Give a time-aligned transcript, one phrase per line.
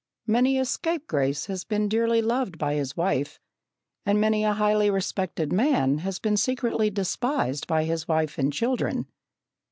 [0.25, 3.39] Many a scapegrace has been dearly loved by his wife,
[4.03, 9.05] and many a highly respected man has been secretly despised by his wife and children.